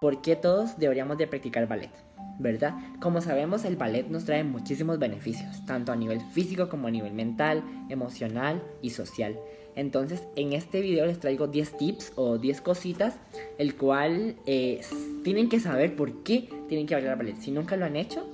¿por 0.00 0.20
qué 0.22 0.36
todos 0.36 0.78
deberíamos 0.78 1.18
de 1.18 1.26
practicar 1.26 1.66
ballet? 1.66 1.90
¿Verdad? 2.38 2.74
Como 3.00 3.20
sabemos, 3.20 3.64
el 3.64 3.76
ballet 3.76 4.06
nos 4.08 4.24
trae 4.24 4.44
muchísimos 4.44 4.98
beneficios, 5.00 5.64
tanto 5.66 5.90
a 5.90 5.96
nivel 5.96 6.20
físico 6.20 6.68
como 6.68 6.86
a 6.86 6.90
nivel 6.90 7.12
mental, 7.12 7.64
emocional 7.88 8.62
y 8.80 8.90
social. 8.90 9.36
Entonces, 9.74 10.22
en 10.36 10.52
este 10.52 10.80
video 10.80 11.06
les 11.06 11.18
traigo 11.18 11.48
10 11.48 11.76
tips 11.78 12.12
o 12.14 12.38
10 12.38 12.60
cositas, 12.60 13.18
el 13.58 13.74
cual 13.76 14.36
eh, 14.46 14.80
tienen 15.24 15.48
que 15.48 15.58
saber 15.58 15.96
por 15.96 16.22
qué 16.22 16.48
tienen 16.68 16.86
que 16.86 16.94
bailar 16.94 17.18
ballet. 17.18 17.36
Si 17.36 17.50
nunca 17.50 17.76
lo 17.76 17.86
han 17.86 17.96
hecho, 17.96 18.28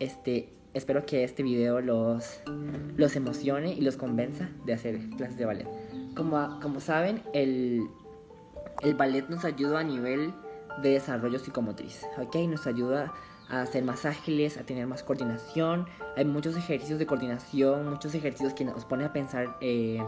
este, 0.00 0.50
espero 0.74 1.06
que 1.06 1.24
este 1.24 1.42
video 1.42 1.80
los, 1.80 2.40
los 2.96 3.16
emocione 3.16 3.72
y 3.72 3.80
los 3.80 3.96
convenza 3.96 4.50
de 4.66 4.74
hacer 4.74 4.98
clases 5.16 5.38
de 5.38 5.46
ballet. 5.46 5.68
Como, 6.14 6.60
como 6.60 6.80
saben, 6.80 7.22
el, 7.32 7.86
el 8.82 8.94
ballet 8.94 9.28
nos 9.28 9.46
ayuda 9.46 9.80
a 9.80 9.84
nivel 9.84 10.32
de 10.82 10.90
desarrollo 10.90 11.38
psicomotriz, 11.38 12.02
¿ok? 12.18 12.36
Nos 12.48 12.66
ayuda 12.66 13.12
a 13.48 13.64
ser 13.66 13.84
más 13.84 14.04
ágiles, 14.04 14.58
a 14.58 14.64
tener 14.64 14.86
más 14.86 15.02
coordinación. 15.02 15.86
Hay 16.16 16.24
muchos 16.24 16.56
ejercicios 16.56 16.98
de 16.98 17.06
coordinación, 17.06 17.88
muchos 17.88 18.14
ejercicios 18.14 18.54
que 18.54 18.64
nos 18.64 18.84
pone 18.84 19.04
a 19.04 19.12
pensar, 19.12 19.56
eh, 19.60 20.02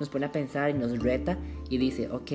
nos 0.00 0.08
pone 0.08 0.26
a 0.26 0.32
pensar 0.32 0.70
y 0.70 0.74
nos 0.74 0.98
reta 0.98 1.38
y 1.68 1.78
dice, 1.78 2.10
ok, 2.10 2.30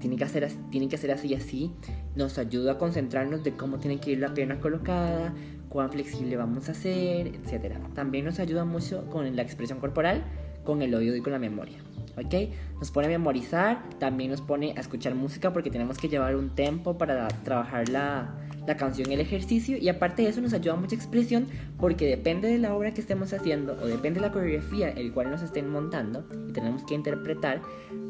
tiene, 0.00 0.16
que 0.16 0.24
hacer, 0.24 0.50
tiene 0.70 0.88
que 0.88 0.96
hacer 0.96 1.12
así 1.12 1.28
y 1.28 1.34
así. 1.34 1.72
Nos 2.16 2.38
ayuda 2.38 2.72
a 2.72 2.78
concentrarnos 2.78 3.44
de 3.44 3.56
cómo 3.56 3.78
tiene 3.78 4.00
que 4.00 4.12
ir 4.12 4.18
la 4.18 4.34
pierna 4.34 4.58
colocada, 4.60 5.34
cuán 5.68 5.92
flexible 5.92 6.36
vamos 6.36 6.68
a 6.68 6.72
hacer, 6.72 7.28
etc. 7.28 7.76
También 7.94 8.24
nos 8.24 8.38
ayuda 8.40 8.64
mucho 8.64 9.08
con 9.10 9.36
la 9.36 9.42
expresión 9.42 9.80
corporal, 9.80 10.24
con 10.64 10.82
el 10.82 10.94
oído 10.94 11.14
y 11.14 11.20
con 11.20 11.32
la 11.32 11.38
memoria. 11.38 11.78
¿Ok? 12.18 12.34
Nos 12.78 12.90
pone 12.90 13.06
a 13.06 13.10
memorizar, 13.10 13.82
también 13.98 14.30
nos 14.30 14.40
pone 14.40 14.74
a 14.76 14.80
escuchar 14.80 15.14
música 15.14 15.52
porque 15.52 15.70
tenemos 15.70 15.98
que 15.98 16.08
llevar 16.08 16.36
un 16.36 16.50
tempo 16.50 16.98
para 16.98 17.28
trabajar 17.28 17.88
la, 17.88 18.34
la 18.66 18.76
canción 18.76 19.10
el 19.10 19.20
ejercicio 19.20 19.78
y 19.78 19.88
aparte 19.88 20.22
de 20.22 20.28
eso 20.28 20.40
nos 20.40 20.52
ayuda 20.52 20.76
mucha 20.76 20.94
expresión 20.94 21.46
porque 21.78 22.06
depende 22.06 22.48
de 22.48 22.58
la 22.58 22.74
obra 22.74 22.92
que 22.92 23.00
estemos 23.00 23.32
haciendo 23.32 23.72
o 23.72 23.86
depende 23.86 24.20
de 24.20 24.26
la 24.26 24.32
coreografía 24.32 24.90
el 24.90 25.12
cual 25.12 25.30
nos 25.30 25.42
estén 25.42 25.70
montando 25.70 26.26
y 26.48 26.52
tenemos 26.52 26.82
que 26.84 26.94
interpretar, 26.94 27.62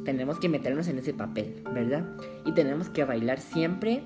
tenemos 0.05 0.39
que 0.41 0.49
meternos 0.49 0.89
en 0.89 0.99
ese 0.99 1.15
papel, 1.15 1.63
¿verdad? 1.73 2.05
Y 2.45 2.53
tenemos 2.53 2.89
que 2.89 3.05
bailar 3.05 3.41
siempre 3.41 4.03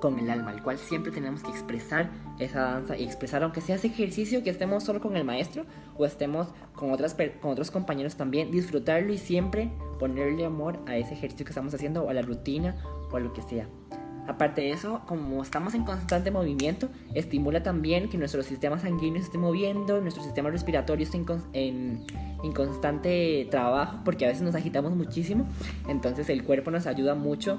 con 0.00 0.18
el 0.18 0.30
alma, 0.30 0.52
el 0.52 0.62
cual 0.62 0.78
siempre 0.78 1.12
tenemos 1.12 1.42
que 1.42 1.50
expresar 1.50 2.10
esa 2.38 2.60
danza 2.60 2.96
y 2.96 3.04
expresar, 3.04 3.42
aunque 3.42 3.60
sea 3.60 3.76
ese 3.76 3.88
ejercicio, 3.88 4.42
que 4.42 4.50
estemos 4.50 4.84
solo 4.84 5.00
con 5.00 5.16
el 5.16 5.24
maestro 5.24 5.64
o 5.96 6.04
estemos 6.04 6.48
con, 6.74 6.92
otras, 6.92 7.16
con 7.40 7.52
otros 7.52 7.70
compañeros 7.70 8.16
también, 8.16 8.50
disfrutarlo 8.50 9.12
y 9.12 9.18
siempre 9.18 9.70
ponerle 9.98 10.44
amor 10.44 10.78
a 10.86 10.96
ese 10.96 11.14
ejercicio 11.14 11.44
que 11.44 11.50
estamos 11.50 11.74
haciendo 11.74 12.02
o 12.02 12.10
a 12.10 12.14
la 12.14 12.22
rutina 12.22 12.76
o 13.10 13.16
a 13.16 13.20
lo 13.20 13.32
que 13.32 13.42
sea. 13.42 13.68
Aparte 14.28 14.60
de 14.60 14.72
eso, 14.72 15.00
como 15.06 15.42
estamos 15.42 15.72
en 15.72 15.84
constante 15.84 16.30
movimiento, 16.30 16.90
estimula 17.14 17.62
también 17.62 18.10
que 18.10 18.18
nuestro 18.18 18.42
sistema 18.42 18.78
sanguíneo 18.78 19.20
se 19.20 19.26
esté 19.26 19.38
moviendo, 19.38 20.02
nuestro 20.02 20.22
sistema 20.22 20.50
respiratorio 20.50 21.04
esté 21.04 21.16
en, 21.54 22.04
en 22.44 22.52
constante 22.52 23.48
trabajo, 23.50 24.00
porque 24.04 24.26
a 24.26 24.28
veces 24.28 24.42
nos 24.42 24.54
agitamos 24.54 24.94
muchísimo, 24.94 25.48
entonces 25.88 26.28
el 26.28 26.44
cuerpo 26.44 26.70
nos 26.70 26.86
ayuda 26.86 27.14
mucho 27.14 27.58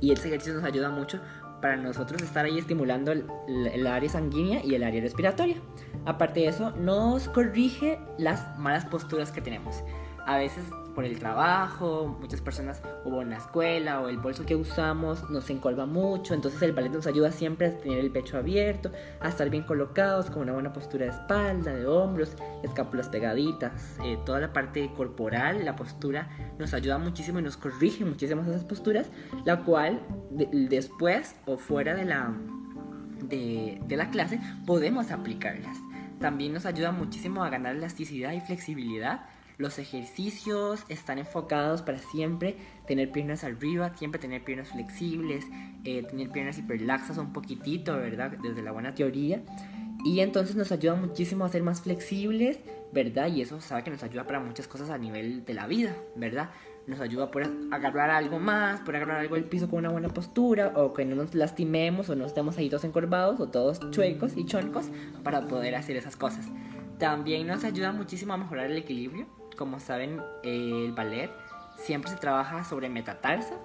y 0.00 0.10
ese 0.10 0.26
ejercicio 0.26 0.54
nos 0.54 0.64
ayuda 0.64 0.90
mucho 0.90 1.20
para 1.60 1.76
nosotros 1.76 2.22
estar 2.22 2.44
ahí 2.44 2.58
estimulando 2.58 3.12
el, 3.12 3.86
área 3.86 4.08
sanguínea 4.08 4.64
y 4.64 4.74
el 4.74 4.84
área 4.84 5.00
respiratoria. 5.00 5.56
Aparte 6.04 6.40
de 6.40 6.48
eso, 6.48 6.70
nos 6.72 7.28
corrige 7.28 7.98
las 8.18 8.58
malas 8.58 8.84
posturas 8.84 9.32
que 9.32 9.40
tenemos. 9.40 9.82
A 10.26 10.38
veces 10.38 10.64
por 10.96 11.04
el 11.04 11.18
trabajo, 11.18 12.16
muchas 12.20 12.40
personas 12.40 12.80
o 13.04 13.20
en 13.20 13.28
la 13.28 13.36
escuela 13.36 14.00
o 14.00 14.08
el 14.08 14.16
bolso 14.16 14.46
que 14.46 14.56
usamos 14.56 15.28
nos 15.28 15.50
encolva 15.50 15.84
mucho, 15.84 16.32
entonces 16.32 16.62
el 16.62 16.72
ballet 16.72 16.90
nos 16.90 17.06
ayuda 17.06 17.30
siempre 17.30 17.66
a 17.66 17.78
tener 17.78 17.98
el 17.98 18.10
pecho 18.10 18.38
abierto, 18.38 18.90
a 19.20 19.28
estar 19.28 19.50
bien 19.50 19.62
colocados 19.64 20.30
con 20.30 20.42
una 20.42 20.54
buena 20.54 20.72
postura 20.72 21.04
de 21.04 21.10
espalda, 21.10 21.74
de 21.74 21.86
hombros, 21.86 22.34
escápulas 22.62 23.10
pegaditas, 23.10 23.98
eh, 24.04 24.18
toda 24.24 24.40
la 24.40 24.54
parte 24.54 24.90
corporal, 24.96 25.66
la 25.66 25.76
postura 25.76 26.30
nos 26.58 26.72
ayuda 26.72 26.96
muchísimo 26.96 27.40
y 27.40 27.42
nos 27.42 27.58
corrige 27.58 28.06
muchísimo 28.06 28.40
esas 28.40 28.64
posturas, 28.64 29.10
la 29.44 29.64
cual 29.64 30.00
después 30.36 31.34
o 31.46 31.56
fuera 31.56 31.94
de 31.94 32.04
la, 32.04 32.34
de, 33.22 33.96
la 33.96 34.10
clase 34.10 34.40
podemos 34.66 35.10
aplicarlas. 35.10 35.78
También 36.20 36.52
nos 36.52 36.66
ayuda 36.66 36.92
muchísimo 36.92 37.44
a 37.44 37.50
ganar 37.50 37.76
elasticidad 37.76 38.32
y 38.32 38.40
flexibilidad 38.40 39.26
los 39.58 39.78
ejercicios 39.78 40.84
están 40.90 41.18
enfocados 41.18 41.80
para 41.80 41.98
siempre 41.98 42.56
tener 42.86 43.10
piernas 43.10 43.42
arriba, 43.42 43.96
siempre 43.96 44.20
tener 44.20 44.44
piernas 44.44 44.68
flexibles, 44.68 45.46
eh, 45.84 46.02
tener 46.02 46.30
piernas 46.30 46.58
hiperlaxas 46.58 47.16
un 47.16 47.32
poquitito, 47.32 47.96
¿verdad? 47.96 48.32
Desde 48.42 48.62
la 48.62 48.72
buena 48.72 48.94
teoría. 48.94 49.42
Y 50.04 50.20
entonces 50.20 50.56
nos 50.56 50.72
ayuda 50.72 50.94
muchísimo 50.94 51.46
a 51.46 51.48
ser 51.48 51.62
más 51.62 51.80
flexibles, 51.80 52.58
¿verdad? 52.92 53.28
Y 53.28 53.40
eso 53.40 53.60
sabe 53.62 53.82
que 53.82 53.90
nos 53.90 54.02
ayuda 54.02 54.26
para 54.26 54.40
muchas 54.40 54.68
cosas 54.68 54.90
a 54.90 54.98
nivel 54.98 55.44
de 55.46 55.54
la 55.54 55.66
vida, 55.66 55.96
¿verdad? 56.16 56.50
Nos 56.86 57.00
ayuda 57.00 57.24
a 57.24 57.30
poder 57.30 57.50
agarrar 57.72 58.10
algo 58.10 58.38
más, 58.38 58.80
poder 58.80 58.96
agarrar 58.96 59.20
algo 59.20 59.34
del 59.34 59.44
piso 59.44 59.68
con 59.68 59.80
una 59.80 59.90
buena 59.90 60.08
postura, 60.08 60.72
o 60.76 60.92
que 60.92 61.04
no 61.04 61.16
nos 61.16 61.34
lastimemos, 61.34 62.08
o 62.10 62.14
no 62.14 62.24
estemos 62.26 62.56
ahí 62.58 62.68
todos 62.68 62.84
encorvados, 62.84 63.40
o 63.40 63.48
todos 63.48 63.80
chuecos 63.90 64.36
y 64.36 64.44
choncos, 64.46 64.86
para 65.24 65.48
poder 65.48 65.74
hacer 65.74 65.96
esas 65.96 66.16
cosas. 66.16 66.46
También 66.98 67.46
nos 67.46 67.64
ayuda 67.64 67.92
muchísimo 67.92 68.34
a 68.34 68.36
mejorar 68.36 68.70
el 68.70 68.76
equilibrio, 68.76 69.26
como 69.56 69.80
saben, 69.80 70.20
el 70.42 70.92
ballet 70.92 71.30
siempre 71.76 72.10
se 72.10 72.16
trabaja 72.16 72.64
sobre 72.64 72.88
metatarso. 72.88 73.60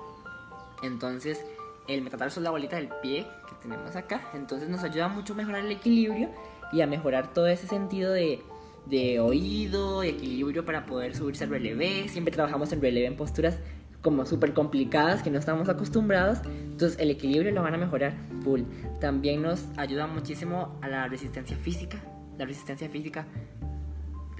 Entonces, 0.83 1.45
el 1.87 2.01
metatarso 2.01 2.39
es 2.39 2.43
la 2.43 2.51
bolita 2.51 2.77
del 2.77 2.89
pie 3.01 3.27
que 3.47 3.55
tenemos 3.61 3.95
acá. 3.95 4.21
Entonces, 4.33 4.69
nos 4.69 4.83
ayuda 4.83 5.07
mucho 5.07 5.33
a 5.33 5.35
mejorar 5.35 5.63
el 5.63 5.71
equilibrio 5.71 6.29
y 6.71 6.81
a 6.81 6.87
mejorar 6.87 7.33
todo 7.33 7.47
ese 7.47 7.67
sentido 7.67 8.11
de, 8.11 8.43
de 8.87 9.19
oído 9.19 10.03
y 10.03 10.09
equilibrio 10.09 10.65
para 10.65 10.85
poder 10.85 11.15
subirse 11.15 11.43
al 11.43 11.49
relevé. 11.49 12.07
Siempre 12.09 12.33
trabajamos 12.33 12.71
en 12.73 12.81
relevé 12.81 13.07
en 13.07 13.15
posturas 13.15 13.59
como 14.01 14.25
súper 14.25 14.53
complicadas 14.53 15.21
que 15.21 15.29
no 15.29 15.39
estamos 15.39 15.69
acostumbrados. 15.69 16.39
Entonces, 16.45 16.99
el 16.99 17.11
equilibrio 17.11 17.51
lo 17.51 17.61
van 17.61 17.75
a 17.75 17.77
mejorar 17.77 18.13
full. 18.43 18.61
También 18.99 19.41
nos 19.41 19.65
ayuda 19.77 20.07
muchísimo 20.07 20.79
a 20.81 20.87
la 20.87 21.07
resistencia 21.07 21.55
física. 21.57 21.97
La 22.37 22.45
resistencia 22.45 22.89
física 22.89 23.27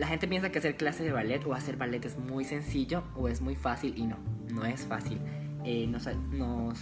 la 0.02 0.08
gente 0.08 0.28
piensa 0.28 0.52
que 0.52 0.58
hacer 0.58 0.78
clases 0.78 1.06
de 1.06 1.12
ballet 1.12 1.46
o 1.46 1.54
hacer 1.54 1.78
ballet 1.78 2.04
es 2.06 2.18
muy 2.18 2.44
sencillo 2.44 3.04
o 3.16 3.28
es 3.28 3.40
muy 3.40 3.56
fácil 3.56 3.94
y 3.96 4.08
no, 4.08 4.18
no 4.52 4.66
es 4.66 4.82
fácil. 4.86 5.20
Eh, 5.64 5.86
nos, 5.86 6.08
nos, 6.32 6.80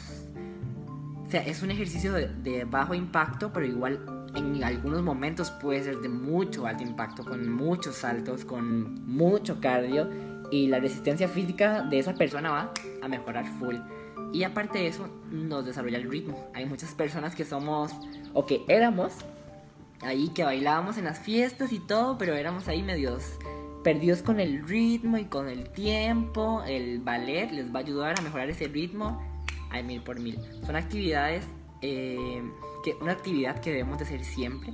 o 1.26 1.30
sea, 1.30 1.46
es 1.46 1.62
un 1.62 1.70
ejercicio 1.70 2.14
de, 2.14 2.64
bajo 2.64 2.94
impacto, 2.94 3.52
pero 3.52 3.66
igual 3.66 4.00
en 4.36 4.64
algunos 4.64 5.02
momentos 5.02 5.52
puede 5.52 5.84
ser 5.84 6.00
de 6.00 6.10
mucho 6.10 6.66
alto 6.66 6.84
impacto, 6.84 7.24
con 7.24 7.52
muchos 7.52 7.96
saltos, 7.96 8.46
con 8.46 9.06
mucho 9.06 9.60
cardio 9.60 10.10
y 10.52 10.68
la 10.68 10.80
resistencia 10.80 11.28
física 11.28 11.84
de 11.84 12.00
esa 12.00 12.14
persona 12.14 12.52
va 12.52 12.74
a 13.02 13.08
mejorar 13.08 13.46
full. 13.60 13.76
Y 14.34 14.44
aparte 14.44 14.80
de 14.80 14.88
eso, 14.88 15.08
nos 15.32 15.66
desarrolla 15.66 15.98
el 15.98 16.10
ritmo. 16.10 16.50
Hay 16.54 16.66
muchas 16.66 16.94
personas 16.94 17.36
que 17.36 17.46
somos 17.46 17.92
o 18.34 18.46
que 18.46 18.64
éramos 18.68 19.14
ahí 20.02 20.30
que 20.30 20.44
bailábamos 20.44 20.98
en 20.98 21.06
las 21.06 21.20
fiestas 21.20 21.74
y 21.74 21.80
todo, 21.80 22.18
pero 22.18 22.36
éramos 22.36 22.68
ahí 22.68 22.84
medios 22.84 23.24
perdidos 23.84 24.22
con 24.22 24.40
el 24.40 24.68
ritmo 24.68 25.18
y 25.18 25.26
con 25.26 25.50
el 25.50 25.70
tiempo. 25.70 26.64
El 26.68 27.00
ballet 27.00 27.52
les 27.52 27.74
va 27.74 27.80
a 27.80 27.84
ayudar 27.84 28.20
a 28.20 28.22
mejorar 28.22 28.50
ese 28.50 28.68
ritmo 28.68 29.22
al 29.72 29.84
mil 29.84 30.02
por 30.02 30.20
mil. 30.20 30.40
Son 30.66 30.76
actividades, 30.76 31.46
eh, 31.82 32.42
que, 32.84 32.96
una 33.02 33.14
actividad 33.14 33.60
que 33.60 33.72
debemos 33.72 33.98
de 33.98 34.06
hacer 34.06 34.24
siempre, 34.24 34.74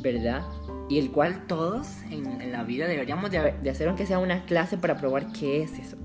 ¿verdad? 0.00 0.44
Y 0.88 0.98
el 0.98 1.10
cual 1.10 1.46
todos 1.46 2.02
en, 2.10 2.52
la 2.52 2.62
vida 2.64 2.86
deberíamos 2.86 3.30
de, 3.30 3.38
hacer 3.68 3.88
aunque 3.88 4.06
sea 4.06 4.18
una 4.18 4.44
clase 4.44 4.78
para 4.78 4.96
probar 4.96 5.32
qué 5.32 5.62
es 5.62 5.78
eso, 5.78 5.96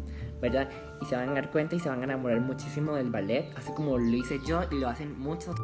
¿verdad? 0.42 0.70
Y 1.02 1.06
se 1.06 1.16
van 1.16 1.30
a 1.30 1.34
dar 1.34 1.52
cuenta 1.52 1.76
y 1.76 1.80
se 1.80 1.90
van 1.90 2.02
a 2.02 2.04
enamorar 2.06 2.42
muchísimo 2.42 2.96
del 2.96 3.10
ballet, 3.10 3.52
así 3.56 3.72
como 3.74 3.98
lo 3.98 4.16
hice 4.16 4.40
yo 4.46 4.64
y 4.72 4.76
lo 4.76 4.90
hacen 4.90 5.20
muchos. 5.20 5.56